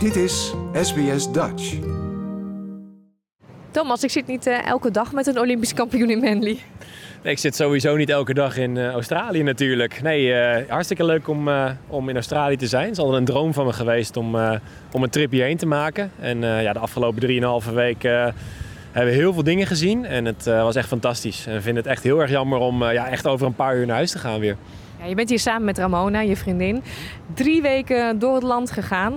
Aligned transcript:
Dit 0.00 0.16
is 0.16 0.54
SBS 0.72 1.32
Dutch. 1.32 1.74
Thomas, 3.70 4.04
ik 4.04 4.10
zit 4.10 4.26
niet 4.26 4.46
eh, 4.46 4.66
elke 4.66 4.90
dag 4.90 5.12
met 5.12 5.26
een 5.26 5.38
Olympisch 5.38 5.74
kampioen 5.74 6.10
in 6.10 6.18
Manly. 6.20 6.58
Nee, 7.22 7.32
ik 7.32 7.38
zit 7.38 7.56
sowieso 7.56 7.96
niet 7.96 8.08
elke 8.10 8.34
dag 8.34 8.56
in 8.56 8.76
eh, 8.76 8.88
Australië 8.90 9.42
natuurlijk. 9.42 10.02
Nee, 10.02 10.32
eh, 10.32 10.70
hartstikke 10.70 11.04
leuk 11.04 11.28
om, 11.28 11.48
eh, 11.48 11.70
om 11.86 12.08
in 12.08 12.14
Australië 12.14 12.56
te 12.56 12.66
zijn. 12.66 12.82
Het 12.82 12.92
is 12.92 12.98
altijd 12.98 13.18
een 13.18 13.24
droom 13.24 13.52
van 13.54 13.66
me 13.66 13.72
geweest 13.72 14.16
om, 14.16 14.34
eh, 14.36 14.52
om 14.92 15.02
een 15.02 15.10
trip 15.10 15.30
hierheen 15.30 15.56
te 15.56 15.66
maken. 15.66 16.10
En 16.20 16.44
eh, 16.44 16.62
ja, 16.62 16.72
de 16.72 16.78
afgelopen 16.78 17.20
3,5 17.20 17.72
week 17.74 18.04
eh, 18.04 18.26
hebben 18.92 19.12
we 19.12 19.18
heel 19.20 19.32
veel 19.32 19.42
dingen 19.44 19.66
gezien. 19.66 20.04
En 20.04 20.24
het 20.24 20.46
eh, 20.46 20.62
was 20.62 20.76
echt 20.76 20.88
fantastisch. 20.88 21.46
En 21.46 21.56
ik 21.56 21.62
vind 21.62 21.76
het 21.76 21.86
echt 21.86 22.02
heel 22.02 22.20
erg 22.20 22.30
jammer 22.30 22.58
om 22.58 22.82
eh, 22.82 22.92
ja, 22.92 23.08
echt 23.08 23.26
over 23.26 23.46
een 23.46 23.54
paar 23.54 23.76
uur 23.76 23.86
naar 23.86 23.96
huis 23.96 24.10
te 24.10 24.18
gaan 24.18 24.40
weer. 24.40 24.56
Ja, 24.98 25.06
je 25.06 25.14
bent 25.14 25.28
hier 25.28 25.38
samen 25.38 25.64
met 25.64 25.78
Ramona, 25.78 26.20
je 26.20 26.36
vriendin. 26.36 26.82
Drie 27.34 27.62
weken 27.62 28.18
door 28.18 28.34
het 28.34 28.42
land 28.42 28.70
gegaan. 28.70 29.14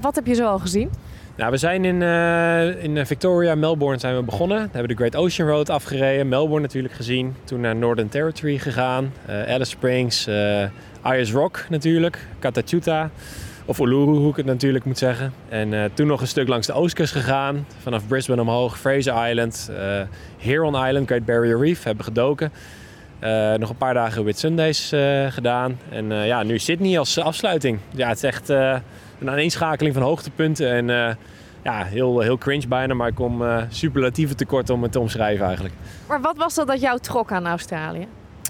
Wat 0.00 0.14
heb 0.14 0.26
je 0.26 0.34
zo 0.34 0.46
al 0.46 0.58
gezien? 0.58 0.90
Nou, 1.36 1.50
we 1.50 1.56
zijn 1.56 1.84
in, 1.84 2.02
eh, 2.02 2.84
in 2.84 3.06
Victoria, 3.06 3.54
Melbourne 3.54 3.98
zijn 3.98 4.16
we 4.16 4.22
begonnen. 4.22 4.58
We 4.58 4.68
hebben 4.72 4.88
de 4.88 4.94
Great 4.94 5.16
Ocean 5.16 5.48
Road 5.48 5.70
afgereden. 5.70 6.28
Melbourne 6.28 6.60
natuurlijk 6.60 6.94
gezien. 6.94 7.34
Toen 7.44 7.60
naar 7.60 7.76
Northern 7.76 8.08
Territory 8.08 8.58
gegaan. 8.58 9.12
eh, 9.26 9.52
Alice 9.54 9.70
Springs, 9.70 10.26
eh 10.26 10.64
Ayers 11.02 11.32
Rock 11.32 11.64
natuurlijk. 11.68 12.26
Katachuta. 12.38 13.10
Of 13.64 13.78
Uluru, 13.78 14.16
hoe 14.16 14.30
ik 14.30 14.36
het 14.36 14.46
natuurlijk 14.46 14.84
moet 14.84 14.98
zeggen. 14.98 15.32
En 15.48 15.74
eh, 15.74 15.84
toen 15.94 16.06
nog 16.06 16.20
een 16.20 16.26
stuk 16.26 16.48
langs 16.48 16.66
de 16.66 16.72
oostkust 16.72 17.12
gegaan. 17.12 17.66
Vanaf 17.82 18.06
Brisbane 18.06 18.40
omhoog, 18.40 18.78
Fraser 18.78 19.28
Island, 19.28 19.70
eh 19.76 20.00
Heron 20.38 20.86
Island, 20.86 21.06
Great 21.06 21.24
Barrier 21.24 21.58
Reef. 21.58 21.82
Hebben 21.82 22.04
gedoken. 22.04 22.52
Eh, 23.22 23.54
nog 23.54 23.68
een 23.70 23.76
paar 23.76 23.94
dagen 23.94 24.22
Whit 24.22 24.38
Sundays 24.38 24.92
eh, 24.92 25.26
gedaan. 25.26 25.78
En 25.90 26.12
eh, 26.12 26.26
ja, 26.26 26.42
nu 26.42 26.58
Sydney 26.58 26.98
als 26.98 27.18
afsluiting. 27.18 27.78
Ja, 27.94 28.08
het 28.08 28.16
is 28.16 28.22
echt 28.22 28.48
een 28.48 29.30
aaneenschakeling 29.30 29.94
van 29.94 30.02
hoogtepunten. 30.02 30.70
En 30.70 31.16
ja, 31.62 31.84
heel, 31.84 32.20
heel 32.20 32.38
cringe 32.38 32.68
bijna, 32.68 32.94
maar 32.94 33.08
ik 33.08 33.14
kom 33.14 33.42
superlatieven 33.68 34.36
tekort 34.36 34.70
om 34.70 34.82
het 34.82 34.92
te 34.92 35.00
omschrijven 35.00 35.44
eigenlijk. 35.46 35.74
Maar 36.08 36.20
wat 36.20 36.36
was 36.36 36.54
dat 36.54 36.66
dat 36.66 36.80
jou 36.80 36.98
trok 36.98 37.32
aan 37.32 37.46
Australië? 37.46 38.06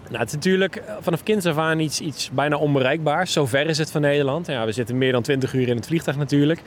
Nou, 0.08 0.18
het 0.18 0.28
is 0.28 0.34
natuurlijk 0.34 0.82
vanaf 1.00 1.22
kinds 1.22 1.46
af 1.46 1.58
aan 1.58 1.78
iets, 1.78 2.00
iets 2.00 2.30
bijna 2.30 2.56
onbereikbaars. 2.56 3.32
Zo 3.32 3.46
ver 3.46 3.66
is 3.66 3.78
het 3.78 3.90
van 3.90 4.00
Nederland. 4.00 4.46
Ja, 4.46 4.64
we 4.64 4.72
zitten 4.72 4.98
meer 4.98 5.12
dan 5.12 5.22
20 5.22 5.52
uur 5.54 5.68
in 5.68 5.76
het 5.76 5.86
vliegtuig 5.86 6.16
natuurlijk. 6.16 6.62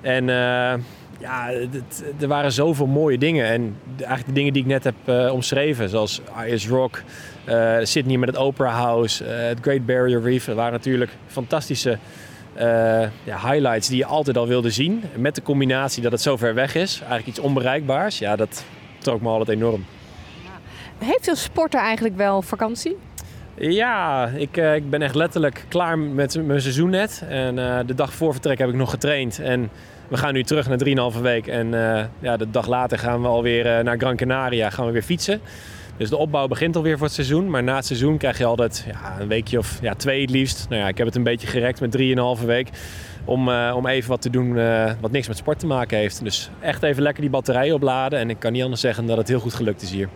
En 0.00 0.28
ja, 1.18 1.50
er 2.20 2.28
waren 2.28 2.52
zoveel 2.52 2.86
mooie 2.86 3.18
dingen. 3.18 3.46
En 3.46 3.76
eigenlijk 3.96 4.26
de 4.26 4.32
dingen 4.32 4.52
die 4.52 4.62
ik 4.62 4.68
net 4.68 4.84
heb 4.84 4.94
eh, 5.04 5.32
omschreven, 5.32 5.88
zoals 5.88 6.20
Ayers 6.34 6.68
Rock, 6.68 7.02
eh, 7.44 7.76
Sydney 7.82 8.16
met 8.16 8.28
het 8.28 8.38
Opera 8.38 8.70
House, 8.70 9.24
eh, 9.24 9.48
het 9.48 9.58
Great 9.60 9.86
Barrier 9.86 10.22
Reef. 10.22 10.44
Dat 10.44 10.56
waren 10.56 10.72
natuurlijk 10.72 11.10
fantastische 11.26 11.98
ja, 13.24 13.50
highlights 13.50 13.88
die 13.88 13.96
je 13.96 14.04
altijd 14.04 14.36
al 14.36 14.46
wilde 14.46 14.70
zien. 14.70 15.02
Met 15.16 15.34
de 15.34 15.42
combinatie 15.42 16.02
dat 16.02 16.12
het 16.12 16.20
zo 16.20 16.36
ver 16.36 16.54
weg 16.54 16.74
is, 16.74 16.98
eigenlijk 16.98 17.26
iets 17.26 17.38
onbereikbaars. 17.38 18.18
Ja, 18.18 18.36
dat 18.36 18.64
trok 18.98 19.20
me 19.20 19.28
altijd 19.28 19.48
enorm. 19.48 19.84
Heeft 20.98 21.28
een 21.28 21.36
sporter 21.36 21.80
eigenlijk 21.80 22.16
wel 22.16 22.42
vakantie? 22.42 22.96
Ja, 23.60 24.26
ik, 24.26 24.56
eh, 24.56 24.74
ik 24.74 24.90
ben 24.90 25.02
echt 25.02 25.14
letterlijk 25.14 25.64
klaar 25.68 25.98
met 25.98 26.46
mijn 26.46 26.60
seizoen 26.60 26.90
net. 26.90 27.24
En 27.28 27.58
eh, 27.58 27.78
de 27.86 27.94
dag 27.94 28.12
voor 28.12 28.32
vertrek 28.32 28.58
heb 28.58 28.68
ik 28.68 28.74
nog 28.74 28.90
getraind. 28.90 29.38
En 29.38 29.70
we 30.08 30.16
gaan 30.16 30.32
nu 30.32 30.42
terug 30.42 30.68
naar 30.68 31.12
3,5 31.14 31.20
week. 31.20 31.46
En 31.46 31.74
eh, 31.74 32.04
ja, 32.18 32.36
de 32.36 32.50
dag 32.50 32.66
later 32.66 32.98
gaan 32.98 33.20
we 33.22 33.28
alweer 33.28 33.84
naar 33.84 33.98
Gran 33.98 34.16
Canaria 34.16 34.70
gaan 34.70 34.86
we 34.86 34.92
weer 34.92 35.02
fietsen. 35.02 35.40
Dus 35.96 36.08
de 36.08 36.16
opbouw 36.16 36.46
begint 36.46 36.76
alweer 36.76 36.96
voor 36.96 37.06
het 37.06 37.14
seizoen. 37.14 37.50
Maar 37.50 37.62
na 37.62 37.76
het 37.76 37.86
seizoen 37.86 38.16
krijg 38.16 38.38
je 38.38 38.44
altijd 38.44 38.84
ja, 38.86 39.20
een 39.20 39.28
weekje 39.28 39.58
of 39.58 39.78
ja, 39.82 39.94
twee 39.94 40.20
het 40.20 40.30
liefst. 40.30 40.66
Nou 40.68 40.82
ja, 40.82 40.88
ik 40.88 40.98
heb 40.98 41.06
het 41.06 41.16
een 41.16 41.22
beetje 41.22 41.46
gerekt 41.46 41.80
met 41.80 41.98
3,5 42.40 42.44
week. 42.46 42.68
Om, 43.24 43.48
om 43.50 43.86
even 43.86 44.10
wat 44.10 44.22
te 44.22 44.30
doen 44.30 44.54
wat 45.00 45.10
niks 45.10 45.28
met 45.28 45.36
sport 45.36 45.58
te 45.58 45.66
maken 45.66 45.98
heeft. 45.98 46.24
Dus 46.24 46.50
echt 46.60 46.82
even 46.82 47.02
lekker 47.02 47.22
die 47.22 47.30
batterij 47.30 47.72
opladen. 47.72 48.18
En 48.18 48.30
ik 48.30 48.38
kan 48.38 48.52
niet 48.52 48.62
anders 48.62 48.80
zeggen 48.80 49.06
dat 49.06 49.16
het 49.16 49.28
heel 49.28 49.40
goed 49.40 49.54
gelukt 49.54 49.82
is 49.82 49.90
hier. 49.90 50.08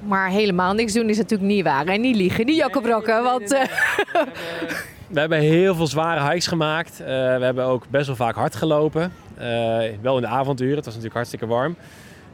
Maar 0.00 0.30
helemaal 0.30 0.74
niks 0.74 0.92
doen 0.92 1.08
is 1.08 1.16
natuurlijk 1.16 1.50
niet 1.50 1.64
waar. 1.64 1.86
En 1.86 2.00
niet 2.00 2.16
liegen, 2.16 2.46
niet 2.46 2.56
jakkebrokken. 2.56 3.22
Want 3.22 3.52
eh, 3.52 3.62
We 5.06 5.20
hebben 5.20 5.38
heel 5.38 5.74
veel 5.74 5.86
zware 5.86 6.28
hikes 6.28 6.46
gemaakt. 6.46 7.00
Eh, 7.00 7.06
we 7.06 7.44
hebben 7.44 7.64
ook 7.64 7.84
best 7.88 8.06
wel 8.06 8.16
vaak 8.16 8.34
hard 8.34 8.54
gelopen. 8.54 9.12
Eh, 9.36 9.78
wel 10.00 10.16
in 10.16 10.22
de 10.22 10.28
avonduren, 10.28 10.76
het 10.76 10.84
was 10.84 10.94
natuurlijk 10.94 11.14
hartstikke 11.14 11.46
warm. 11.46 11.76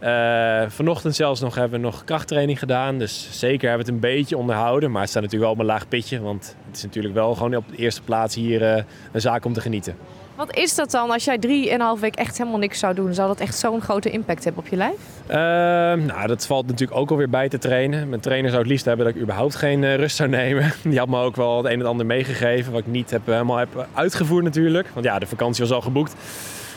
Eh, 0.03 0.63
vanochtend 0.69 1.15
zelfs 1.15 1.41
nog 1.41 1.55
hebben 1.55 1.81
we 1.81 1.87
nog 1.87 2.05
krachttraining 2.05 2.59
gedaan. 2.59 2.99
Dus 2.99 3.29
zeker 3.31 3.69
hebben 3.69 3.87
we 3.87 3.93
het 3.93 4.05
een 4.05 4.11
beetje 4.11 4.37
onderhouden. 4.37 4.91
Maar 4.91 5.01
het 5.01 5.11
staat 5.11 5.23
natuurlijk 5.23 5.51
wel 5.51 5.61
op 5.61 5.67
een 5.67 5.75
laag 5.75 5.89
pitje. 5.89 6.21
Want 6.21 6.57
het 6.67 6.77
is 6.77 6.83
natuurlijk 6.83 7.15
wel 7.15 7.35
gewoon 7.35 7.57
op 7.57 7.65
de 7.71 7.77
eerste 7.77 8.03
plaats 8.03 8.35
hier 8.35 8.63
eh, 8.63 8.83
een 9.13 9.21
zaak 9.21 9.45
om 9.45 9.53
te 9.53 9.61
genieten. 9.61 9.97
Wat 10.35 10.57
is 10.57 10.75
dat 10.75 10.91
dan 10.91 11.11
als 11.11 11.25
jij 11.25 11.39
drieënhalf 11.39 12.01
week 12.01 12.15
echt 12.15 12.39
helemaal 12.39 12.59
niks 12.59 12.79
zou 12.79 12.95
doen? 12.95 13.15
Zou 13.15 13.29
dat 13.29 13.41
echt 13.41 13.59
zo'n 13.59 13.81
grote 13.81 14.11
impact 14.11 14.45
hebben 14.45 14.63
op 14.65 14.69
je 14.71 14.77
lijf? 14.77 14.97
Ehm, 15.27 16.07
nou, 16.07 16.27
dat 16.27 16.47
valt 16.47 16.67
natuurlijk 16.67 16.99
ook 17.01 17.11
alweer 17.11 17.31
bij 17.31 17.49
te 17.49 17.59
trainen. 17.59 18.09
Mijn 18.09 18.21
trainer 18.21 18.51
zou 18.51 18.63
het 18.63 18.71
liefst 18.71 18.85
hebben 18.85 19.07
dat 19.07 19.15
ik 19.15 19.21
überhaupt 19.21 19.55
geen 19.55 19.85
eh, 19.85 19.95
rust 19.95 20.17
zou 20.17 20.29
nemen. 20.29 20.73
Die 20.83 20.99
had 20.99 21.09
me 21.09 21.21
ook 21.21 21.37
wel 21.37 21.57
het 21.57 21.67
een 21.67 21.81
en 21.81 21.87
ander 21.87 22.07
meegegeven, 22.07 22.73
wat 22.73 22.81
ik 22.81 22.87
niet 22.87 23.11
heb, 23.11 23.27
helemaal 23.27 23.57
heb 23.57 23.89
uitgevoerd 23.95 24.45
natuurlijk. 24.45 24.89
Want 24.93 25.07
ja, 25.07 25.19
de 25.19 25.27
vakantie 25.27 25.65
was 25.65 25.73
al 25.73 25.81
geboekt. 25.81 26.15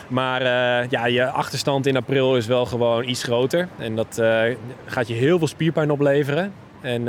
Maar 0.08 0.40
eh, 0.40 0.88
ja, 0.88 1.06
je 1.06 1.26
achterstand 1.26 1.86
in 1.86 1.96
april 1.96 2.36
is 2.36 2.46
wel 2.46 2.66
gewoon 2.66 3.08
iets 3.08 3.22
groter. 3.22 3.68
En 3.78 3.96
dat 3.96 4.18
eh, 4.18 4.42
gaat 4.84 5.08
je 5.08 5.14
heel 5.14 5.38
veel 5.38 5.48
spierpijn 5.48 5.90
opleveren. 5.90 6.52
En 6.80 7.08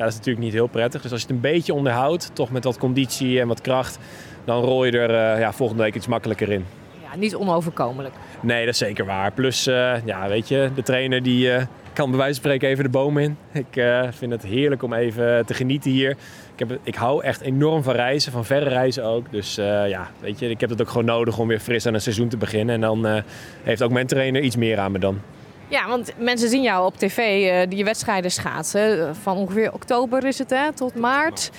ja, 0.00 0.06
dat 0.06 0.14
is 0.14 0.18
natuurlijk 0.18 0.44
niet 0.44 0.54
heel 0.54 0.66
prettig. 0.66 1.02
Dus 1.02 1.12
als 1.12 1.20
je 1.20 1.26
het 1.26 1.36
een 1.36 1.42
beetje 1.42 1.74
onderhoudt, 1.74 2.30
toch 2.32 2.50
met 2.50 2.64
wat 2.64 2.78
conditie 2.78 3.40
en 3.40 3.48
wat 3.48 3.60
kracht... 3.60 3.98
dan 4.44 4.62
rol 4.62 4.84
je 4.84 4.98
er 4.98 5.34
eh, 5.34 5.40
ja, 5.40 5.52
volgende 5.52 5.82
week 5.82 5.94
iets 5.94 6.06
makkelijker 6.06 6.50
in. 6.50 6.64
Ja, 7.02 7.16
niet 7.16 7.34
onoverkomelijk. 7.34 8.14
Nee, 8.40 8.64
dat 8.64 8.74
is 8.74 8.80
zeker 8.80 9.04
waar. 9.04 9.32
Plus, 9.32 9.66
eh, 9.66 9.94
ja, 10.04 10.28
weet 10.28 10.48
je, 10.48 10.70
de 10.74 10.82
trainer 10.82 11.22
die 11.22 11.52
eh, 11.52 11.66
kan 11.92 12.08
bij 12.10 12.18
wijze 12.18 12.34
van 12.34 12.42
spreken 12.44 12.68
even 12.68 12.84
de 12.84 12.90
boom 12.90 13.18
in. 13.18 13.36
Ik 13.52 13.84
vind 14.10 14.32
het 14.32 14.42
heerlijk 14.42 14.82
om 14.82 14.92
even 14.92 15.46
te 15.46 15.54
genieten 15.54 15.90
hier. 15.90 16.10
Ik, 16.56 16.68
heb, 16.68 16.78
ik 16.82 16.94
hou 16.94 17.22
echt 17.24 17.40
enorm 17.40 17.82
van 17.82 17.94
reizen, 17.94 18.32
van 18.32 18.44
verre 18.44 18.68
reizen 18.68 19.04
ook. 19.04 19.30
Dus 19.30 19.54
ja, 19.86 20.10
weet 20.20 20.38
je, 20.38 20.50
ik 20.50 20.60
heb 20.60 20.70
het 20.70 20.80
ook 20.80 20.88
gewoon 20.88 21.04
nodig 21.04 21.38
om 21.38 21.48
weer 21.48 21.60
fris 21.60 21.86
aan 21.86 21.94
een 21.94 22.00
seizoen 22.00 22.28
te 22.28 22.36
beginnen. 22.36 22.74
En 22.74 22.80
dan 22.80 23.22
heeft 23.62 23.82
ook 23.82 23.90
mijn 23.90 24.06
trainer 24.06 24.42
iets 24.42 24.56
meer 24.56 24.78
aan 24.78 24.92
me 24.92 24.98
dan. 24.98 25.20
Ja, 25.70 25.88
want 25.88 26.12
mensen 26.18 26.48
zien 26.48 26.62
jou 26.62 26.86
op 26.86 26.96
tv 26.96 27.18
eh, 27.18 27.70
die 27.70 27.84
wedstrijden 27.84 28.30
schaatsen. 28.30 29.16
Van 29.16 29.36
ongeveer 29.36 29.72
oktober 29.72 30.24
is 30.24 30.38
het, 30.38 30.50
hè, 30.50 30.72
tot 30.72 30.94
maart. 30.94 31.50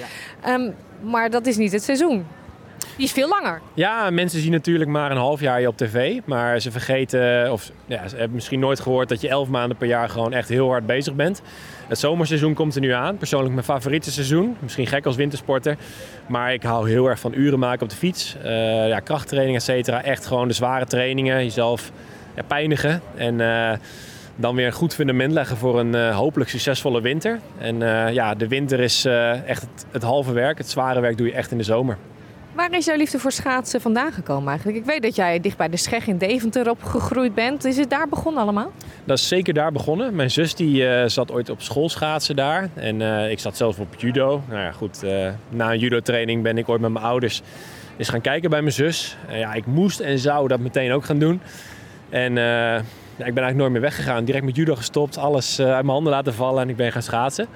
Ehm, 0.41 0.69
maar 1.01 1.29
dat 1.29 1.45
is 1.45 1.57
niet 1.57 1.71
het 1.71 1.83
seizoen. 1.83 2.25
Die 2.95 3.05
is 3.05 3.11
veel 3.11 3.27
langer. 3.27 3.61
Ja, 3.73 4.09
mensen 4.09 4.39
zien 4.41 4.51
natuurlijk 4.51 4.89
maar 4.89 5.11
een 5.11 5.17
half 5.17 5.39
jaar 5.39 5.61
je 5.61 5.67
op 5.67 5.77
tv. 5.77 6.19
Maar 6.25 6.59
ze 6.59 6.71
vergeten, 6.71 7.51
of 7.51 7.71
ja, 7.85 8.07
ze 8.07 8.15
hebben 8.15 8.35
misschien 8.35 8.59
nooit 8.59 8.79
gehoord 8.79 9.09
dat 9.09 9.21
je 9.21 9.27
elf 9.29 9.47
maanden 9.47 9.77
per 9.77 9.87
jaar 9.87 10.09
gewoon 10.09 10.33
echt 10.33 10.49
heel 10.49 10.67
hard 10.69 10.85
bezig 10.85 11.13
bent. 11.13 11.41
Het 11.87 11.99
zomerseizoen 11.99 12.53
komt 12.53 12.75
er 12.75 12.81
nu 12.81 12.91
aan. 12.91 13.17
Persoonlijk 13.17 13.53
mijn 13.53 13.65
favoriete 13.65 14.11
seizoen. 14.11 14.57
Misschien 14.59 14.87
gek 14.87 15.05
als 15.05 15.15
wintersporter. 15.15 15.77
Maar 16.27 16.53
ik 16.53 16.63
hou 16.63 16.89
heel 16.89 17.07
erg 17.07 17.19
van 17.19 17.33
uren 17.33 17.59
maken 17.59 17.83
op 17.83 17.89
de 17.89 17.95
fiets. 17.95 18.35
Eh, 18.43 18.87
ja, 18.87 18.99
krachttraining, 18.99 19.57
et 19.57 19.63
cetera. 19.63 20.03
Echt 20.03 20.25
gewoon 20.25 20.47
de 20.47 20.53
zware 20.53 20.85
trainingen. 20.85 21.43
Jezelf 21.43 21.91
ja, 22.35 22.43
pijnigen. 22.47 23.01
En 23.15 23.41
eh, 23.41 23.77
dan 24.35 24.55
weer 24.55 24.65
een 24.65 24.71
goed 24.71 24.93
fundament 24.93 25.33
leggen 25.33 25.57
voor 25.57 25.79
een 25.79 25.95
eh, 25.95 26.15
hopelijk 26.17 26.49
succesvolle 26.49 27.01
winter. 27.01 27.39
En 27.57 27.81
eh, 27.81 28.13
ja, 28.13 28.35
de 28.35 28.47
winter 28.47 28.79
is 28.79 29.05
echt 29.45 29.61
het, 29.61 29.85
het 29.91 30.03
halve 30.03 30.33
werk. 30.33 30.57
Het 30.57 30.69
zware 30.69 30.99
werk 30.99 31.17
doe 31.17 31.27
je 31.27 31.33
echt 31.33 31.51
in 31.51 31.57
de 31.57 31.63
zomer. 31.63 31.97
Waar 32.53 32.73
is 32.73 32.85
jouw 32.85 32.95
liefde 32.95 33.19
voor 33.19 33.31
schaatsen 33.31 33.81
vandaan 33.81 34.11
gekomen 34.11 34.49
eigenlijk? 34.49 34.77
Ik 34.77 34.85
weet 34.85 35.01
dat 35.01 35.15
jij 35.15 35.39
dicht 35.39 35.57
bij 35.57 35.69
de 35.69 35.77
Scheg 35.77 36.07
in 36.07 36.17
Deventer 36.17 36.69
opgegroeid 36.69 37.35
bent. 37.35 37.65
Is 37.65 37.77
het 37.77 37.89
daar 37.89 38.07
begonnen 38.07 38.41
allemaal? 38.41 38.71
Dat 39.03 39.17
is 39.17 39.27
zeker 39.27 39.53
daar 39.53 39.71
begonnen. 39.71 40.15
Mijn 40.15 40.31
zus 40.31 40.55
die, 40.55 41.09
zat 41.09 41.31
ooit 41.31 41.49
op 41.49 41.61
school 41.61 41.89
schaatsen 41.89 42.35
daar. 42.35 42.69
En 42.73 43.01
ik 43.31 43.39
zat 43.39 43.57
zelf 43.57 43.79
op 43.79 43.95
judo. 43.97 44.41
Nou 44.49 44.61
ja, 44.61 44.71
goed. 44.71 45.01
na 45.49 45.71
een 45.71 45.79
judo-training 45.79 46.43
ben 46.43 46.57
ik 46.57 46.69
ooit 46.69 46.81
met 46.81 46.91
mijn 46.91 47.05
ouders 47.05 47.41
eens 48.01 48.09
gaan 48.09 48.21
kijken 48.21 48.49
bij 48.49 48.61
mijn 48.61 48.73
zus. 48.73 49.17
Ja, 49.29 49.53
ik 49.53 49.65
moest 49.65 49.99
en 49.99 50.19
zou 50.19 50.47
dat 50.47 50.59
meteen 50.59 50.91
ook 50.91 51.05
gaan 51.05 51.19
doen. 51.19 51.41
En 52.11 52.37
eh, 52.37 52.83
ja, 53.21 53.27
ik 53.27 53.33
ben 53.33 53.43
eigenlijk 53.43 53.57
nooit 53.57 53.71
meer 53.71 53.91
weggegaan. 53.91 54.25
Direct 54.25 54.45
met 54.45 54.55
judo 54.55 54.75
gestopt. 54.75 55.17
Alles 55.17 55.59
eh, 55.59 55.65
uit 55.65 55.81
mijn 55.83 55.87
handen 55.87 56.13
laten 56.13 56.33
vallen 56.33 56.61
en 56.61 56.69
ik 56.69 56.75
ben 56.75 56.91
gaan 56.91 57.01
schaatsen. 57.01 57.47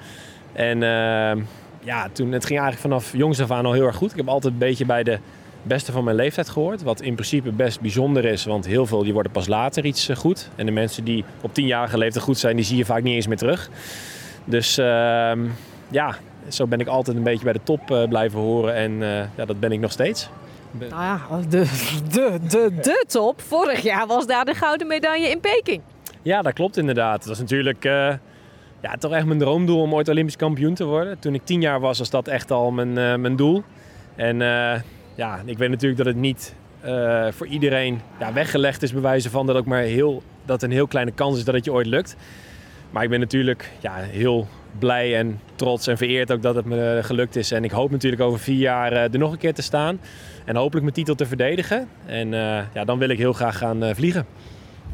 En 0.52 0.82
eh, 0.82 1.42
ja, 1.80 2.08
toen, 2.12 2.32
het 2.32 2.46
ging 2.46 2.60
eigenlijk 2.60 2.78
vanaf 2.78 3.12
jongs 3.12 3.40
af 3.40 3.50
aan 3.50 3.66
al 3.66 3.72
heel 3.72 3.86
erg 3.86 3.96
goed. 3.96 4.10
Ik 4.10 4.16
heb 4.16 4.28
altijd 4.28 4.52
een 4.52 4.58
beetje 4.58 4.86
bij 4.86 5.02
de 5.02 5.18
beste 5.62 5.92
van 5.92 6.04
mijn 6.04 6.16
leeftijd 6.16 6.48
gehoord. 6.48 6.82
Wat 6.82 7.00
in 7.00 7.14
principe 7.14 7.50
best 7.50 7.80
bijzonder 7.80 8.24
is, 8.24 8.44
want 8.44 8.66
heel 8.66 8.86
veel 8.86 9.02
die 9.02 9.12
worden 9.12 9.32
pas 9.32 9.46
later 9.46 9.84
iets 9.84 10.08
eh, 10.08 10.16
goed. 10.16 10.48
En 10.54 10.66
de 10.66 10.72
mensen 10.72 11.04
die 11.04 11.24
op 11.40 11.54
tienjarige 11.54 11.98
leeftijd 11.98 12.24
goed 12.24 12.38
zijn, 12.38 12.56
die 12.56 12.64
zie 12.64 12.76
je 12.76 12.84
vaak 12.84 13.02
niet 13.02 13.14
eens 13.14 13.26
meer 13.26 13.36
terug. 13.36 13.70
Dus 14.44 14.78
ehm, 14.78 15.40
ja, 15.88 16.16
zo 16.48 16.66
ben 16.66 16.80
ik 16.80 16.86
altijd 16.86 17.16
een 17.16 17.22
beetje 17.22 17.44
bij 17.44 17.52
de 17.52 17.60
top 17.62 18.06
blijven 18.08 18.38
horen 18.38 18.74
en 18.74 18.98
ja, 19.36 19.44
dat 19.44 19.60
ben 19.60 19.72
ik 19.72 19.80
nog 19.80 19.92
steeds. 19.92 20.28
Nou 20.70 21.02
ja, 21.02 21.20
de, 21.48 21.48
de, 22.10 22.38
de, 22.48 22.74
de 22.82 23.04
top. 23.08 23.40
Vorig 23.40 23.80
jaar 23.80 24.06
was 24.06 24.26
daar 24.26 24.44
de 24.44 24.54
gouden 24.54 24.86
medaille 24.86 25.28
in 25.28 25.40
Peking. 25.40 25.82
Ja, 26.22 26.42
dat 26.42 26.52
klopt 26.52 26.76
inderdaad. 26.76 27.18
Het 27.18 27.26
was 27.26 27.38
natuurlijk 27.38 27.84
eh, 27.84 28.14
ja, 28.80 28.94
toch 28.98 29.12
echt 29.12 29.26
mijn 29.26 29.38
droomdoel 29.38 29.80
om 29.80 29.94
ooit 29.94 30.08
Olympisch 30.08 30.36
kampioen 30.36 30.74
te 30.74 30.84
worden. 30.84 31.18
Toen 31.18 31.34
ik 31.34 31.44
tien 31.44 31.60
jaar 31.60 31.80
was, 31.80 31.98
was 31.98 32.10
dat 32.10 32.28
echt 32.28 32.50
al 32.50 32.70
mijn, 32.70 32.98
eh, 32.98 33.14
mijn 33.14 33.36
doel. 33.36 33.62
En 34.16 34.42
eh, 34.42 34.80
ja, 35.14 35.40
ik 35.44 35.58
weet 35.58 35.70
natuurlijk 35.70 35.96
dat 35.96 36.06
het 36.06 36.16
niet 36.16 36.54
voor 37.30 37.46
iedereen 37.46 38.00
ja, 38.18 38.32
weggelegd 38.32 38.82
is, 38.82 38.92
bewijzen 38.92 39.30
van 39.30 39.46
dat 39.46 39.56
ook 39.56 39.66
maar 39.66 39.80
heel, 39.80 40.22
dat 40.44 40.62
een 40.62 40.70
heel 40.70 40.86
kleine 40.86 41.12
kans 41.12 41.38
is 41.38 41.44
dat 41.44 41.54
het 41.54 41.64
je 41.64 41.72
ooit 41.72 41.86
lukt. 41.86 42.16
Maar 42.96 43.04
ik 43.04 43.10
ben 43.10 43.20
natuurlijk 43.20 43.70
ja, 43.80 43.94
heel 43.94 44.46
blij 44.78 45.16
en 45.16 45.40
trots 45.54 45.86
en 45.86 45.96
vereerd 45.96 46.32
ook 46.32 46.42
dat 46.42 46.54
het 46.54 46.64
me 46.64 47.00
gelukt 47.02 47.36
is. 47.36 47.50
En 47.50 47.64
ik 47.64 47.70
hoop 47.70 47.90
natuurlijk 47.90 48.22
over 48.22 48.40
vier 48.40 48.58
jaar 48.58 48.92
uh, 48.92 48.98
er 48.98 49.18
nog 49.18 49.32
een 49.32 49.38
keer 49.38 49.54
te 49.54 49.62
staan. 49.62 50.00
En 50.44 50.56
hopelijk 50.56 50.82
mijn 50.82 50.94
titel 50.94 51.14
te 51.14 51.26
verdedigen. 51.26 51.88
En 52.06 52.32
uh, 52.32 52.58
ja, 52.74 52.84
dan 52.84 52.98
wil 52.98 53.08
ik 53.08 53.18
heel 53.18 53.32
graag 53.32 53.58
gaan 53.58 53.84
uh, 53.84 53.94
vliegen. 53.94 54.26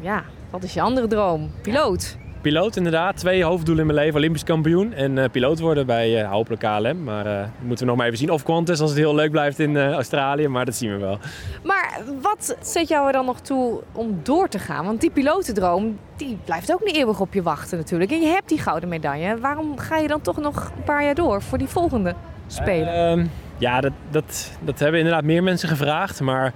Ja, 0.01 0.23
wat 0.49 0.63
is 0.63 0.73
je 0.73 0.81
andere 0.81 1.07
droom? 1.07 1.51
Piloot? 1.61 2.17
Piloot 2.43 2.75
inderdaad. 2.75 3.17
Twee 3.17 3.43
hoofddoelen 3.43 3.87
in 3.87 3.93
mijn 3.93 4.05
leven. 4.05 4.19
Olympisch 4.19 4.43
kampioen 4.43 4.93
en 4.93 5.17
uh, 5.17 5.25
piloot 5.31 5.59
worden 5.59 5.85
bij 5.85 6.21
uh, 6.21 6.31
hopelijk 6.31 6.61
KLM. 6.61 7.03
Maar 7.03 7.25
uh, 7.25 7.43
moeten 7.59 7.85
we 7.85 7.85
nog 7.85 7.95
maar 7.95 8.05
even 8.05 8.17
zien. 8.17 8.29
Of 8.31 8.43
Qantas 8.43 8.79
als 8.79 8.89
het 8.89 8.99
heel 8.99 9.15
leuk 9.15 9.31
blijft 9.31 9.59
in 9.59 9.77
Australië. 9.77 10.47
Maar 10.47 10.65
dat 10.65 10.75
zien 10.75 10.91
we 10.91 10.97
wel. 10.97 11.19
Maar 11.63 12.01
wat 12.21 12.57
zet 12.61 12.87
jou 12.87 13.07
er 13.07 13.13
dan 13.13 13.25
nog 13.25 13.39
toe 13.39 13.81
om 13.91 14.19
door 14.23 14.47
te 14.47 14.59
gaan? 14.59 14.85
Want 14.85 15.01
die 15.01 15.11
pilotendroom 15.11 15.99
die 16.15 16.37
blijft 16.45 16.73
ook 16.73 16.85
niet 16.85 16.95
eeuwig 16.95 17.19
op 17.19 17.33
je 17.33 17.41
wachten 17.41 17.77
natuurlijk. 17.77 18.11
En 18.11 18.21
je 18.21 18.27
hebt 18.27 18.49
die 18.49 18.59
gouden 18.59 18.89
medaille. 18.89 19.37
Waarom 19.37 19.77
ga 19.77 19.97
je 19.97 20.07
dan 20.07 20.21
toch 20.21 20.37
nog 20.37 20.71
een 20.75 20.83
paar 20.83 21.03
jaar 21.03 21.15
door 21.15 21.41
voor 21.41 21.57
die 21.57 21.67
volgende 21.67 22.15
Spelen? 22.47 22.93
Ehm, 22.93 23.25
ja, 23.57 23.81
dat, 23.81 23.93
dat, 24.09 24.51
dat 24.59 24.79
hebben 24.79 24.99
inderdaad 24.99 25.23
meer 25.23 25.43
mensen 25.43 25.69
gevraagd. 25.69 26.21
Maar 26.21 26.53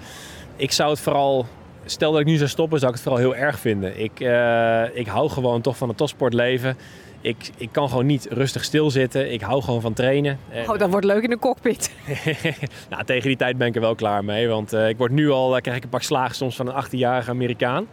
ik 0.55 0.71
zou 0.71 0.89
het 0.89 0.99
vooral 0.99 1.45
stel 1.91 2.11
dat 2.11 2.21
ik 2.21 2.27
nu 2.27 2.35
zou 2.35 2.49
stoppen, 2.49 2.79
zou 2.79 2.91
ik 2.91 2.97
het 2.97 3.07
vooral 3.07 3.31
heel 3.31 3.35
erg 3.45 3.59
vinden. 3.59 3.99
Ik, 3.99 4.19
uh, 4.19 4.83
ik 4.95 5.07
hou 5.07 5.29
gewoon 5.29 5.61
toch 5.61 5.77
van 5.77 5.87
het 5.87 5.97
topsportleven. 5.97 6.77
Ik, 7.21 7.49
ik 7.57 7.69
kan 7.71 7.89
gewoon 7.89 8.05
niet 8.05 8.27
rustig 8.29 8.63
stilzitten. 8.63 9.31
Ik 9.31 9.41
hou 9.41 9.61
gewoon 9.61 9.81
van 9.81 9.93
trainen. 9.93 10.39
Oh, 10.67 10.77
dat 10.77 10.89
wordt 10.89 11.05
leuk 11.05 11.23
in 11.23 11.29
de 11.29 11.39
cockpit. 11.39 11.91
nou, 12.89 13.03
tegen 13.03 13.27
die 13.27 13.37
tijd 13.37 13.57
ben 13.57 13.67
ik 13.67 13.75
er 13.75 13.81
wel 13.81 13.95
klaar 13.95 14.23
mee. 14.23 14.47
Want 14.47 14.73
uh, 14.73 14.89
ik 14.89 14.97
word 14.97 15.11
nu 15.11 15.29
al, 15.29 15.55
uh, 15.55 15.61
krijg 15.61 15.77
ik 15.77 15.83
een 15.83 15.89
pak 15.89 16.01
slagen 16.01 16.35
soms 16.35 16.55
van 16.55 16.67
een 16.67 16.83
18-jarige 16.85 17.29
Amerikaan. 17.29 17.87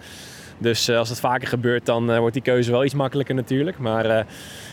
Dus 0.58 0.90
als 0.90 1.08
het 1.08 1.20
vaker 1.20 1.48
gebeurt, 1.48 1.86
dan 1.86 2.18
wordt 2.18 2.34
die 2.34 2.42
keuze 2.42 2.70
wel 2.70 2.84
iets 2.84 2.94
makkelijker 2.94 3.34
natuurlijk. 3.34 3.78
Maar 3.78 4.26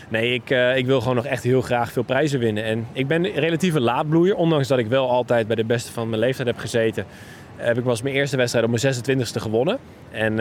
nee, 0.08 0.34
ik, 0.34 0.50
ik 0.76 0.86
wil 0.86 1.00
gewoon 1.00 1.16
nog 1.16 1.26
echt 1.26 1.42
heel 1.42 1.60
graag 1.60 1.92
veel 1.92 2.02
prijzen 2.02 2.38
winnen. 2.38 2.64
En 2.64 2.86
ik 2.92 3.06
ben 3.06 3.24
een 3.24 3.32
relatieve 3.32 3.80
laadbloeier. 3.80 4.36
Ondanks 4.36 4.68
dat 4.68 4.78
ik 4.78 4.86
wel 4.86 5.10
altijd 5.10 5.46
bij 5.46 5.56
de 5.56 5.64
beste 5.64 5.92
van 5.92 6.08
mijn 6.08 6.20
leeftijd 6.20 6.48
heb 6.48 6.58
gezeten 6.58 7.06
heb 7.62 7.78
ik 7.78 7.84
was 7.84 8.02
mijn 8.02 8.14
eerste 8.14 8.36
wedstrijd 8.36 8.64
op 8.64 8.70
mijn 8.70 8.94
26e 8.94 9.40
gewonnen. 9.40 9.78
En 10.10 10.32
uh, 10.32 10.38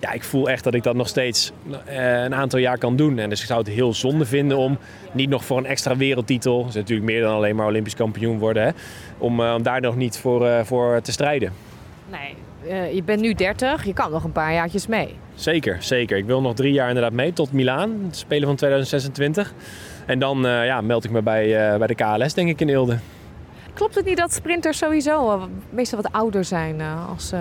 ja, 0.00 0.12
ik 0.12 0.22
voel 0.22 0.50
echt 0.50 0.64
dat 0.64 0.74
ik 0.74 0.82
dat 0.82 0.94
nog 0.94 1.08
steeds 1.08 1.52
uh, 1.66 2.22
een 2.22 2.34
aantal 2.34 2.58
jaar 2.58 2.78
kan 2.78 2.96
doen. 2.96 3.18
En 3.18 3.28
dus 3.28 3.40
ik 3.40 3.46
zou 3.46 3.58
het 3.58 3.68
heel 3.68 3.94
zonde 3.94 4.24
vinden 4.24 4.56
om 4.56 4.78
niet 5.12 5.28
nog 5.28 5.44
voor 5.44 5.58
een 5.58 5.66
extra 5.66 5.96
wereldtitel, 5.96 6.58
dat 6.58 6.68
is 6.68 6.74
natuurlijk 6.74 7.10
meer 7.10 7.20
dan 7.20 7.34
alleen 7.34 7.56
maar 7.56 7.66
Olympisch 7.66 7.94
kampioen 7.94 8.38
worden, 8.38 8.62
hè, 8.62 8.70
om, 9.18 9.40
uh, 9.40 9.54
om 9.56 9.62
daar 9.62 9.80
nog 9.80 9.96
niet 9.96 10.18
voor, 10.18 10.64
voor 10.64 11.00
te 11.00 11.12
strijden. 11.12 11.52
Nee, 12.10 12.94
je 12.94 13.02
bent 13.02 13.20
nu 13.20 13.34
30, 13.34 13.84
je 13.84 13.92
kan 13.92 14.10
nog 14.10 14.24
een 14.24 14.32
paar 14.32 14.52
jaartjes 14.52 14.86
mee. 14.86 15.08
Zeker, 15.34 15.76
zeker. 15.82 16.16
Ik 16.16 16.24
wil 16.24 16.40
nog 16.40 16.54
drie 16.54 16.72
jaar 16.72 16.88
inderdaad 16.88 17.12
mee 17.12 17.32
tot 17.32 17.52
Milaan, 17.52 18.00
het 18.06 18.16
Spelen 18.16 18.46
van 18.46 18.56
2026. 18.56 19.54
En 20.06 20.18
dan 20.18 20.38
ja, 20.42 20.80
meld 20.80 21.04
ik 21.04 21.10
me 21.10 21.22
bij, 21.22 21.78
bij 21.78 21.86
de 21.86 21.94
KLS, 21.94 22.34
denk 22.34 22.48
ik, 22.48 22.60
in 22.60 22.68
Eelde. 22.68 22.98
Klopt 23.80 23.94
het 23.94 24.04
niet 24.04 24.16
dat 24.16 24.32
sprinters 24.32 24.78
sowieso 24.78 25.48
meestal 25.70 26.02
wat 26.02 26.12
ouder 26.12 26.44
zijn 26.44 26.80
als... 27.08 27.32
Uh, 27.32 27.40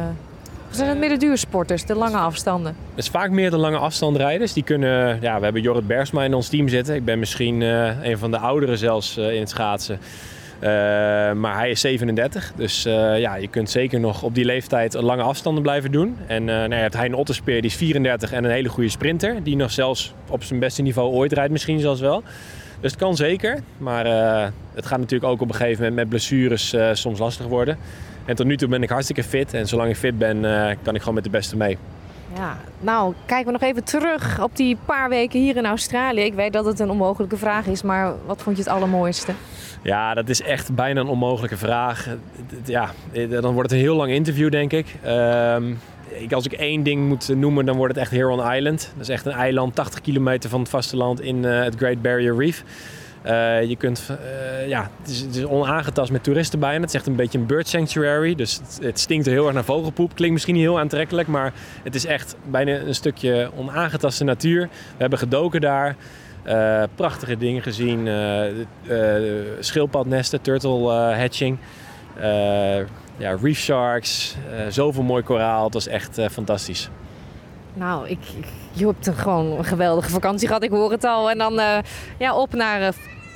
zijn 0.69 0.89
het 0.89 0.97
middenduursporters, 0.97 1.85
de 1.85 1.95
lange 1.95 2.17
afstanden? 2.17 2.75
Het 2.89 3.03
is 3.03 3.09
vaak 3.09 3.29
meer 3.29 3.49
de 3.49 3.57
lange 3.57 3.77
afstandrijders. 3.77 4.53
Die 4.53 4.63
kunnen, 4.63 5.21
ja, 5.21 5.37
we 5.37 5.43
hebben 5.43 5.61
Jorrit 5.61 5.87
Bergsma 5.87 6.23
in 6.23 6.33
ons 6.33 6.47
team 6.47 6.67
zitten. 6.67 6.95
Ik 6.95 7.05
ben 7.05 7.19
misschien 7.19 7.61
uh, 7.61 8.03
een 8.03 8.17
van 8.17 8.31
de 8.31 8.37
ouderen 8.37 8.77
zelfs 8.77 9.17
uh, 9.17 9.33
in 9.33 9.39
het 9.39 9.49
schaatsen. 9.49 9.99
Uh, 10.59 10.69
maar 11.31 11.57
hij 11.57 11.69
is 11.69 11.81
37, 11.81 12.51
dus 12.55 12.83
ja, 12.83 13.35
je 13.35 13.47
kunt 13.47 13.69
zeker 13.69 13.99
nog 13.99 14.23
op 14.23 14.35
die 14.35 14.45
leeftijd 14.45 14.93
lange 14.93 15.23
afstanden 15.23 15.63
blijven 15.63 15.91
doen. 15.91 16.17
En 16.27 16.43
nou, 16.43 16.69
je 16.69 16.75
hebt 16.75 16.97
Hein 16.97 17.13
Otterspeer, 17.13 17.61
die 17.61 17.69
is 17.69 17.77
34 17.77 18.31
en 18.31 18.43
een 18.43 18.51
hele 18.51 18.69
goede 18.69 18.89
sprinter. 18.89 19.43
Die 19.43 19.55
nog 19.55 19.71
zelfs 19.71 20.13
op 20.29 20.43
zijn 20.43 20.59
beste 20.59 20.81
niveau 20.81 21.13
ooit 21.13 21.33
rijdt 21.33 21.51
misschien 21.51 21.79
zelfs 21.79 22.01
wel. 22.01 22.23
Dus 22.79 22.91
het 22.91 22.99
kan 22.99 23.15
zeker. 23.15 23.59
Maar 23.77 24.05
uh, 24.05 24.47
het 24.73 24.85
gaat 24.85 24.99
natuurlijk 24.99 25.31
ook 25.31 25.41
op 25.41 25.49
een 25.49 25.55
gegeven 25.55 25.79
moment 25.79 25.95
met 25.95 26.09
blessures 26.09 26.73
uh, 26.73 26.89
soms 26.93 27.19
lastig 27.19 27.45
worden. 27.45 27.77
En 28.25 28.35
tot 28.35 28.45
nu 28.45 28.57
toe 28.57 28.67
ben 28.67 28.83
ik 28.83 28.89
hartstikke 28.89 29.23
fit. 29.23 29.53
En 29.53 29.67
zolang 29.67 29.89
ik 29.89 29.95
fit 29.95 30.17
ben, 30.17 30.43
uh, 30.43 30.69
kan 30.81 30.95
ik 30.95 30.99
gewoon 30.99 31.15
met 31.15 31.23
de 31.23 31.29
beste 31.29 31.57
mee. 31.57 31.77
Ja, 32.35 32.57
nou 32.79 33.13
kijken 33.25 33.45
we 33.45 33.51
nog 33.51 33.61
even 33.61 33.83
terug 33.83 34.43
op 34.43 34.55
die 34.55 34.77
paar 34.85 35.09
weken 35.09 35.39
hier 35.39 35.55
in 35.55 35.65
Australië. 35.65 36.21
Ik 36.21 36.33
weet 36.33 36.53
dat 36.53 36.65
het 36.65 36.79
een 36.79 36.89
onmogelijke 36.89 37.37
vraag 37.37 37.65
is, 37.65 37.81
maar 37.81 38.13
wat 38.25 38.41
vond 38.41 38.57
je 38.57 38.63
het 38.63 38.71
allermooiste? 38.71 39.31
Ja, 39.81 40.13
dat 40.13 40.29
is 40.29 40.41
echt 40.41 40.75
bijna 40.75 41.01
een 41.01 41.07
onmogelijke 41.07 41.57
vraag. 41.57 42.07
Ja, 42.63 42.89
dan 43.29 43.53
wordt 43.53 43.69
het 43.69 43.71
een 43.71 43.85
heel 43.85 43.95
lang 43.95 44.11
interview, 44.11 44.51
denk 44.51 44.71
ik. 44.71 44.95
Uh, 45.05 45.55
ik, 46.11 46.33
als 46.33 46.45
ik 46.45 46.53
één 46.53 46.83
ding 46.83 47.07
moet 47.07 47.35
noemen, 47.35 47.65
dan 47.65 47.77
wordt 47.77 47.93
het 47.93 48.03
echt 48.03 48.11
Heron 48.11 48.53
Island. 48.53 48.91
Dat 48.93 49.01
is 49.01 49.09
echt 49.09 49.25
een 49.25 49.31
eiland 49.31 49.75
80 49.75 50.01
kilometer 50.01 50.49
van 50.49 50.59
het 50.59 50.69
vasteland 50.69 51.21
in 51.21 51.43
uh, 51.43 51.63
het 51.63 51.75
Great 51.75 52.01
Barrier 52.01 52.35
Reef. 52.37 52.63
Uh, 53.25 53.63
je 53.63 53.75
kunt, 53.75 54.09
uh, 54.09 54.67
ja, 54.67 54.89
het 55.01 55.09
is, 55.09 55.19
het 55.19 55.35
is, 55.35 55.45
onaangetast 55.45 56.11
met 56.11 56.23
toeristen 56.23 56.59
bijna. 56.59 56.79
Het 56.79 56.89
is 56.89 56.95
echt 56.95 57.07
een 57.07 57.15
beetje 57.15 57.37
een 57.37 57.45
bird 57.45 57.67
sanctuary. 57.67 58.35
Dus 58.35 58.55
het, 58.55 58.79
het, 58.81 58.99
stinkt 58.99 59.25
heel 59.25 59.45
erg 59.45 59.53
naar 59.53 59.63
vogelpoep. 59.63 60.15
Klinkt 60.15 60.33
misschien 60.33 60.55
niet 60.55 60.63
heel 60.63 60.79
aantrekkelijk, 60.79 61.27
maar 61.27 61.53
het 61.83 61.95
is 61.95 62.05
echt 62.05 62.35
bijna 62.49 62.71
een 62.71 62.95
stukje 62.95 63.51
onaangetaste 63.57 64.23
natuur. 64.23 64.61
We 64.61 64.97
hebben 64.97 65.19
gedoken 65.19 65.61
daar. 65.61 65.95
Prachtige 66.95 67.37
dingen 67.37 67.61
gezien. 67.61 68.09
schildpadnesten, 69.59 70.41
turtle 70.41 70.91
hatching 70.91 71.57
ja, 73.19 73.37
reef 73.41 73.57
sharks, 73.57 74.35
uh, 74.51 74.61
zoveel 74.69 75.03
mooi 75.03 75.23
koraal. 75.23 75.63
Het 75.63 75.73
was 75.73 75.87
echt 75.87 76.19
uh, 76.19 76.27
fantastisch. 76.27 76.89
Nou, 77.73 78.07
ik, 78.07 78.19
je 78.71 78.85
hebt 78.85 79.07
er 79.07 79.13
gewoon 79.13 79.57
een 79.57 79.65
geweldige 79.65 80.09
vakantie 80.09 80.47
gehad, 80.47 80.63
ik 80.63 80.69
hoor 80.69 80.91
het 80.91 81.03
al. 81.03 81.29
En 81.29 81.37
dan 81.37 81.53
uh, 81.53 81.77
ja, 82.17 82.35
op 82.35 82.53
naar 82.53 82.93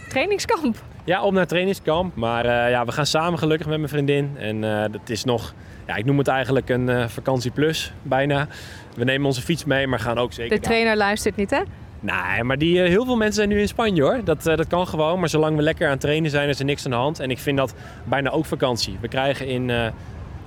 trainingskamp. 0.09 0.75
Ja, 1.03 1.24
op 1.24 1.33
naar 1.33 1.47
trainingskamp. 1.47 2.15
Maar 2.15 2.69
ja, 2.69 2.85
we 2.85 2.91
gaan 2.91 3.06
samen 3.06 3.39
gelukkig 3.39 3.68
met 3.68 3.77
mijn 3.77 3.89
vriendin. 3.89 4.38
En 4.38 4.62
dat 4.91 5.09
is 5.09 5.24
nog, 5.24 5.53
ja, 5.88 5.95
ik 5.95 6.06
noem 6.06 6.18
het 6.18 6.27
eigenlijk 6.27 6.69
een 6.69 7.09
vakantie 7.09 7.51
plus, 7.51 7.94
bijna. 8.01 8.47
We 8.95 9.03
nemen 9.03 9.27
onze 9.27 9.41
fiets 9.41 9.65
mee, 9.65 9.88
maar 9.88 10.00
gaan 10.00 10.18
ook 10.18 10.33
zeker... 10.33 10.56
De 10.56 10.63
trainer 10.63 10.97
luistert 10.97 11.36
niet, 11.36 11.50
hè? 11.50 11.62
Nee, 12.03 12.44
maar 12.44 12.57
die, 12.57 12.79
heel 12.79 13.05
veel 13.05 13.15
mensen 13.15 13.35
zijn 13.35 13.50
nu 13.50 13.59
in 13.59 13.67
Spanje 13.67 14.01
hoor. 14.01 14.19
Dat, 14.23 14.44
dat 14.44 14.67
kan 14.67 14.88
gewoon. 14.88 15.19
Maar 15.19 15.29
zolang 15.29 15.55
we 15.55 15.61
lekker 15.61 15.85
aan 15.85 15.91
het 15.91 16.01
trainen 16.01 16.31
zijn, 16.31 16.50
is 16.50 16.59
er 16.59 16.65
niks 16.65 16.85
aan 16.85 16.91
de 16.91 16.97
hand. 16.97 17.19
En 17.19 17.31
ik 17.31 17.39
vind 17.39 17.57
dat 17.57 17.73
bijna 18.03 18.29
ook 18.29 18.45
vakantie. 18.45 18.97
We 19.01 19.07
krijgen 19.07 19.47
in 19.47 19.69
uh, 19.69 19.88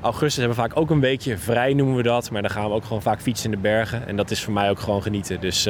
augustus 0.00 0.36
hebben 0.36 0.56
vaak 0.56 0.76
ook 0.76 0.90
een 0.90 1.00
weekje 1.00 1.38
vrij, 1.38 1.74
noemen 1.74 1.96
we 1.96 2.02
dat. 2.02 2.30
Maar 2.30 2.42
dan 2.42 2.50
gaan 2.50 2.68
we 2.68 2.74
ook 2.74 2.84
gewoon 2.84 3.02
vaak 3.02 3.20
fietsen 3.20 3.50
in 3.50 3.56
de 3.56 3.62
bergen. 3.62 4.06
En 4.06 4.16
dat 4.16 4.30
is 4.30 4.42
voor 4.42 4.52
mij 4.52 4.70
ook 4.70 4.78
gewoon 4.78 5.02
genieten. 5.02 5.40
Dus 5.40 5.68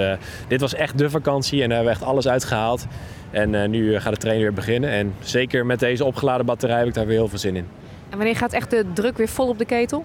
dit 0.49 0.61
was 0.61 0.75
echt 0.75 0.99
de 0.99 1.11
vakantie 1.11 1.63
en 1.63 1.69
daar 1.69 1.77
hebben 1.77 1.95
we 1.95 2.01
echt 2.01 2.11
alles 2.11 2.29
uitgehaald. 2.29 2.87
En 3.31 3.71
nu 3.71 4.01
gaat 4.01 4.13
de 4.13 4.19
training 4.19 4.47
weer 4.47 4.55
beginnen. 4.57 4.91
En 4.91 5.15
zeker 5.21 5.67
met 5.67 5.79
deze 5.79 6.05
opgeladen 6.05 6.47
batterij 6.47 6.79
heb 6.79 6.87
ik 6.87 6.95
daar 6.95 7.07
weer 7.07 7.17
heel 7.17 7.29
veel 7.29 7.39
zin 7.39 7.57
in. 7.57 7.67
En 8.11 8.17
wanneer 8.17 8.37
gaat 8.37 8.53
echt 8.53 8.71
de 8.71 8.85
druk 8.93 9.17
weer 9.17 9.29
vol 9.29 9.49
op 9.49 9.59
de 9.59 9.65
ketel? 9.65 10.05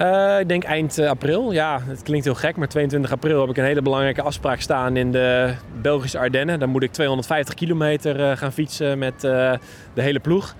Uh, 0.00 0.40
ik 0.40 0.48
denk 0.48 0.64
eind 0.64 0.98
april. 0.98 1.52
Ja, 1.52 1.80
het 1.86 2.02
klinkt 2.02 2.24
heel 2.24 2.34
gek, 2.34 2.56
maar 2.56 2.68
22 2.68 3.12
april 3.12 3.40
heb 3.40 3.50
ik 3.50 3.56
een 3.56 3.64
hele 3.64 3.82
belangrijke 3.82 4.22
afspraak 4.22 4.60
staan 4.60 4.96
in 4.96 5.12
de 5.12 5.54
Belgische 5.82 6.18
Ardennen. 6.18 6.58
Dan 6.58 6.68
moet 6.68 6.82
ik 6.82 6.92
250 6.92 7.54
kilometer 7.54 8.20
uh, 8.20 8.36
gaan 8.36 8.52
fietsen 8.52 8.98
met 8.98 9.14
uh, 9.14 9.52
de 9.94 10.02
hele 10.02 10.20
ploeg. 10.20 10.54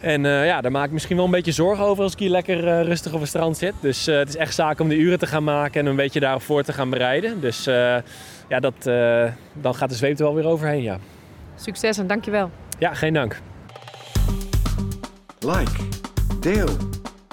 En 0.00 0.22
ja, 0.22 0.60
daar 0.60 0.70
maak 0.70 0.86
ik 0.86 0.92
misschien 0.92 1.16
wel 1.16 1.24
een 1.24 1.30
beetje 1.30 1.52
zorgen 1.52 1.84
over 1.84 2.02
als 2.02 2.12
ik 2.12 2.18
hier 2.18 2.30
lekker 2.30 2.82
rustig 2.82 3.12
op 3.12 3.20
het 3.20 3.28
strand 3.28 3.56
zit. 3.56 3.74
Dus 3.80 4.06
het 4.06 4.28
is 4.28 4.36
echt 4.36 4.54
zaak 4.54 4.80
om 4.80 4.88
de 4.88 4.96
uren 4.96 5.18
te 5.18 5.26
gaan 5.26 5.44
maken 5.44 5.80
en 5.80 5.86
een 5.86 5.96
beetje 5.96 6.20
daarop 6.20 6.42
voor 6.42 6.62
te 6.62 6.72
gaan 6.72 6.90
bereiden. 6.90 7.40
Dus 7.40 7.64
ja, 8.48 8.60
dat, 8.60 8.74
dan 9.52 9.74
gaat 9.74 9.88
de 9.88 9.94
zweep 9.94 10.18
er 10.18 10.24
wel 10.24 10.34
weer 10.34 10.46
overheen, 10.46 10.82
ja. 10.82 10.98
Succes 11.56 11.98
en 11.98 12.06
dankjewel. 12.06 12.50
Ja, 12.78 12.94
geen 12.94 13.12
dank. 13.12 13.40
Like, 15.40 15.70
deel, 16.40 16.68